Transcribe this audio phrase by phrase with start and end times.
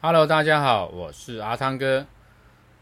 [0.00, 2.06] Hello，大家好，我是阿汤哥，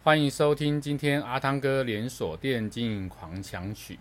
[0.04, 3.98] 欢迎收听今天阿汤哥连锁店经营狂想曲。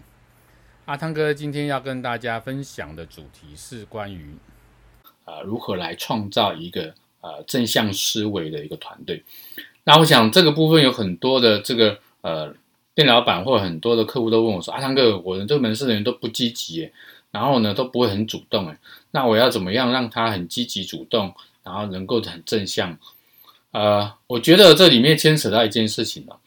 [0.83, 4.35] 阿汤哥今天要跟大家分享的主题是关于
[5.23, 9.23] 呃如何来创造一个呃正向思维的一个团队。
[9.85, 12.53] 那我想这个部分有很多的这个呃
[12.93, 16.91] 店老板或很多的客户都问我说：“阿汤哥，我的这个门市人员都不积极，
[17.31, 18.77] 然后呢都不会很主动，哎，
[19.11, 21.33] 那我要怎么样让他很积极主动？”
[21.65, 22.95] 然后能够很正向，
[23.71, 26.37] 呃，我觉得这里面牵扯到一件事情了，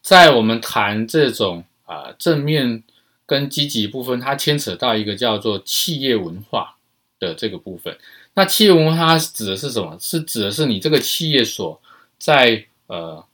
[0.00, 2.84] 在我们谈这种啊、呃、正面
[3.26, 6.76] 跟积极部分，它牵扯到一个叫做企业文化
[7.18, 7.98] 的这个部分。
[8.34, 9.98] 那企业文化它指的是什么？
[10.00, 11.80] 是指的是你这个企业所
[12.16, 13.24] 在呃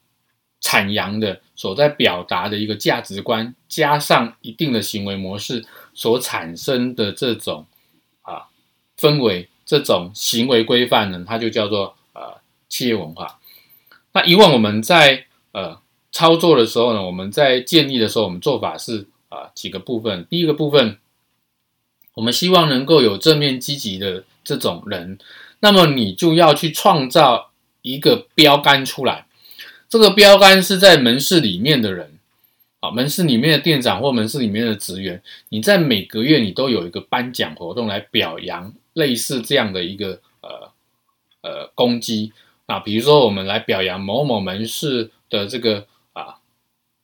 [0.62, 5.62] 阐扬的、所在表达的一个价值观，加上一定的行为模式
[5.92, 7.66] 所产生的这种
[8.22, 8.46] 啊
[8.98, 9.50] 氛围。
[9.66, 12.38] 这种行为规范呢，它就叫做呃
[12.68, 13.40] 企业文化。
[14.12, 15.78] 那以往我们在呃
[16.12, 20.24] 操作的时候呢，我们在建立的时候，我们做法是啊、呃、几个部分。
[20.30, 20.96] 第一个部分，
[22.14, 25.18] 我们希望能够有正面积极的这种人，
[25.60, 27.50] 那么你就要去创造
[27.82, 29.26] 一个标杆出来。
[29.88, 32.18] 这个标杆是在门市里面的人，
[32.80, 38.72] 啊，门市里面的店长或门市里面的职员，你在每个月你都有一个颁奖活动来表扬。
[38.96, 40.72] 类似这样的一个呃
[41.42, 42.32] 呃攻击。
[42.66, 46.38] 啊，比如说我们来表扬某某门市的这个啊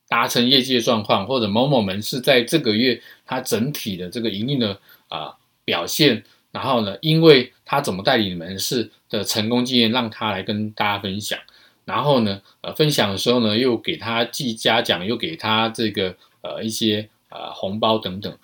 [0.08, 11.38] 达成业绩的状况，或者某某门市在这个月它整体的这个营运的啊表现，然后呢，因为他怎么带领门市的成功经验，让他来跟大家分享，
[11.84, 18.36] 然后呢，呃，分享的时候呢，又给他记嘉奖，又给他这个呃一些呃红包等等，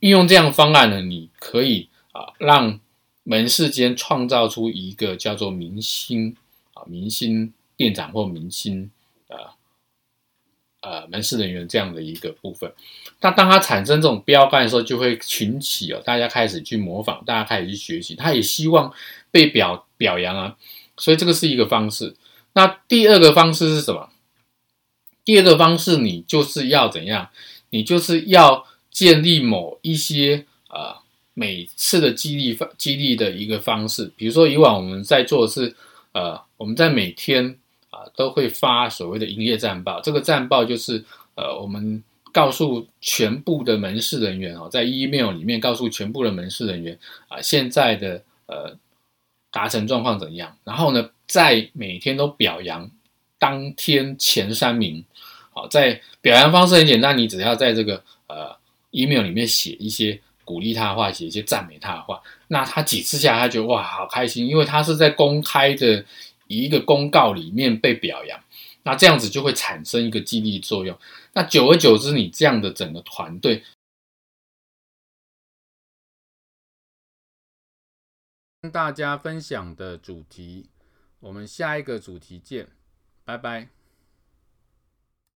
[0.00, 2.80] 运用这样方案呢，你可以啊让。
[3.28, 6.36] 门市间创造出一个叫做明星
[6.74, 8.88] 啊，明星店长或明星
[9.26, 9.36] 呃
[10.80, 12.72] 呃门市人员这样的一个部分。
[13.20, 18.14] 那当它产生这种标杆的时候，就会群起哦，大家开始去模仿，大家开始去学习。
[18.14, 18.94] 他也希望
[19.32, 20.56] 被表表扬啊，
[20.96, 22.14] 所以这个是一个方式。
[22.52, 24.08] 那第二个方式是什么？
[25.24, 27.30] 第二个方式，你就是要怎样？
[27.70, 31.04] 你就是要建立某一些呃。
[31.38, 35.76] 每次的激励方激励的一个方式，比如说以往我们在做的是，
[36.12, 37.58] 呃，我们在每天
[37.90, 41.04] 啊、都会发所谓的营业战报，这个战报就是
[41.34, 42.02] 呃我们
[42.32, 46.98] 告诉全部的门市人员哦，在 email 里面告诉全部的门市人员
[47.28, 48.74] 啊、现在的呃
[49.52, 52.90] 达成状况怎样，然后呢，在每天都表扬
[53.38, 55.04] 当天前三名，
[55.52, 58.56] 好，在表扬方式很简单，你只要在这个呃
[58.92, 60.18] email 里面写一些。
[60.46, 66.06] 鼓励他的话，写一些赞美他的话，那他几次下来，他觉得哇，好开心，因为他是在公开的
[66.46, 68.40] 一个公告里面被表扬，
[68.84, 70.96] 那这样子就会产生一个激励作用。
[71.32, 73.64] 那久而久之，你这样的整个团队，
[78.62, 80.70] 跟大家分享的主题，
[81.18, 82.68] 我们下一个主题见，
[83.24, 83.68] 拜拜。